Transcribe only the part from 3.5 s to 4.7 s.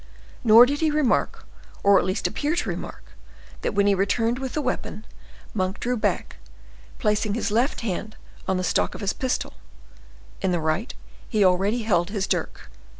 that when he returned with the